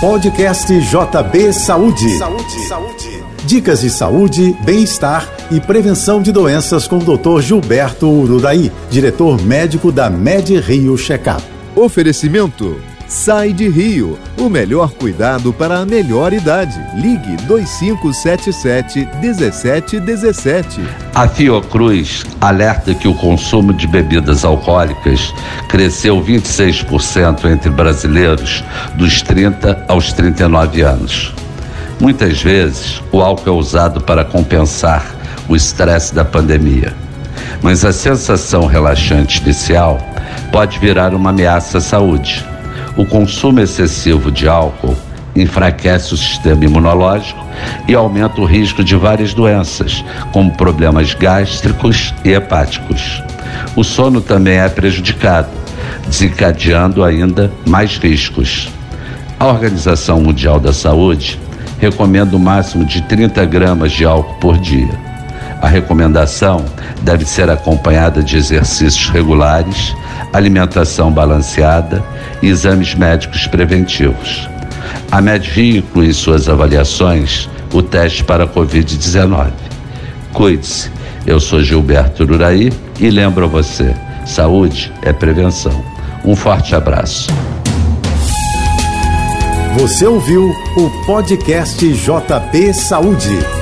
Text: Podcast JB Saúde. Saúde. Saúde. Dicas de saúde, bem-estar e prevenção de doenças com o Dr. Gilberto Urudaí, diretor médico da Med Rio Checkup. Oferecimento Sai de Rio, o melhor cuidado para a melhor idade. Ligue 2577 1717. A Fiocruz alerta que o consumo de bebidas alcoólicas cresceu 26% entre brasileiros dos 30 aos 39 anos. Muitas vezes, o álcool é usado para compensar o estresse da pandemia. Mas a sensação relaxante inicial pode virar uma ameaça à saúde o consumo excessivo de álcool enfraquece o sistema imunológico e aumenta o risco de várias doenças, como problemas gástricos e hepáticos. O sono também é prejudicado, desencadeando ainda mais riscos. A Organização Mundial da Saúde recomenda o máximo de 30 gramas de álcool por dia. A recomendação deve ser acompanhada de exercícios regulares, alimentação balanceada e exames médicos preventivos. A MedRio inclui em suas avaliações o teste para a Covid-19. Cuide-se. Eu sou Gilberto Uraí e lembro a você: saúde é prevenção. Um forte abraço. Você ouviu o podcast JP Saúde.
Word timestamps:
Podcast 0.00 0.72
JB 0.72 1.52
Saúde. 1.52 2.16
Saúde. 2.16 2.66
Saúde. 2.66 3.22
Dicas 3.44 3.82
de 3.82 3.90
saúde, 3.90 4.56
bem-estar 4.64 5.30
e 5.50 5.60
prevenção 5.60 6.22
de 6.22 6.32
doenças 6.32 6.88
com 6.88 6.96
o 6.96 7.18
Dr. 7.18 7.42
Gilberto 7.42 8.08
Urudaí, 8.08 8.72
diretor 8.90 9.38
médico 9.42 9.92
da 9.92 10.08
Med 10.08 10.58
Rio 10.58 10.96
Checkup. 10.96 11.42
Oferecimento 11.76 12.80
Sai 13.10 13.52
de 13.52 13.68
Rio, 13.68 14.16
o 14.38 14.48
melhor 14.48 14.92
cuidado 14.92 15.52
para 15.52 15.80
a 15.80 15.84
melhor 15.84 16.32
idade. 16.32 16.80
Ligue 16.94 17.36
2577 17.48 19.08
1717. 19.20 20.80
A 21.12 21.26
Fiocruz 21.26 22.24
alerta 22.40 22.94
que 22.94 23.08
o 23.08 23.14
consumo 23.14 23.72
de 23.72 23.88
bebidas 23.88 24.44
alcoólicas 24.44 25.34
cresceu 25.68 26.22
26% 26.22 27.50
entre 27.50 27.68
brasileiros 27.68 28.62
dos 28.94 29.22
30 29.22 29.86
aos 29.88 30.12
39 30.12 30.82
anos. 30.82 31.34
Muitas 31.98 32.40
vezes, 32.40 33.02
o 33.10 33.20
álcool 33.20 33.50
é 33.50 33.52
usado 33.52 34.00
para 34.00 34.24
compensar 34.24 35.04
o 35.48 35.56
estresse 35.56 36.14
da 36.14 36.24
pandemia. 36.24 36.94
Mas 37.60 37.84
a 37.84 37.92
sensação 37.92 38.66
relaxante 38.66 39.42
inicial 39.42 39.98
pode 40.52 40.78
virar 40.78 41.12
uma 41.12 41.30
ameaça 41.30 41.78
à 41.78 41.80
saúde 41.80 42.48
o 42.96 43.04
consumo 43.04 43.60
excessivo 43.60 44.30
de 44.30 44.48
álcool 44.48 44.96
enfraquece 45.34 46.14
o 46.14 46.16
sistema 46.16 46.64
imunológico 46.64 47.44
e 47.86 47.94
aumenta 47.94 48.40
o 48.40 48.44
risco 48.44 48.82
de 48.82 48.96
várias 48.96 49.32
doenças, 49.32 50.04
como 50.32 50.56
problemas 50.56 51.14
gástricos 51.14 52.14
e 52.24 52.30
hepáticos. 52.30 53.22
O 53.76 53.84
sono 53.84 54.20
também 54.20 54.58
é 54.58 54.68
prejudicado, 54.68 55.48
desencadeando 56.06 57.04
ainda 57.04 57.50
mais 57.66 57.96
riscos. 57.96 58.68
A 59.38 59.46
Organização 59.46 60.20
Mundial 60.20 60.58
da 60.60 60.72
Saúde 60.72 61.38
recomenda 61.78 62.36
o 62.36 62.38
máximo 62.38 62.84
de 62.84 63.00
30 63.02 63.44
gramas 63.46 63.92
de 63.92 64.04
álcool 64.04 64.34
por 64.34 64.58
dia. 64.58 65.10
A 65.62 65.68
recomendação 65.68 66.64
deve 67.02 67.24
ser 67.24 67.50
acompanhada 67.50 68.22
de 68.22 68.36
exercícios 68.36 69.08
regulares, 69.08 69.94
alimentação 70.32 71.10
balanceada 71.10 72.04
e 72.42 72.48
exames 72.48 72.94
médicos 72.94 73.46
preventivos. 73.46 74.48
A 75.10 75.20
MedRio 75.20 75.78
inclui 75.78 76.08
em 76.08 76.12
suas 76.12 76.48
avaliações 76.48 77.48
o 77.72 77.82
teste 77.82 78.24
para 78.24 78.44
a 78.44 78.48
Covid-19. 78.48 79.50
Cuide-se. 80.32 80.90
Eu 81.26 81.38
sou 81.38 81.62
Gilberto 81.62 82.24
Uraí 82.24 82.72
e 82.98 83.10
lembro 83.10 83.44
a 83.44 83.48
você: 83.48 83.94
saúde 84.24 84.92
é 85.02 85.12
prevenção. 85.12 85.84
Um 86.24 86.34
forte 86.34 86.74
abraço. 86.74 87.28
Você 89.78 90.06
ouviu 90.06 90.50
o 90.76 91.06
podcast 91.06 91.86
JP 91.86 92.74
Saúde. 92.74 93.59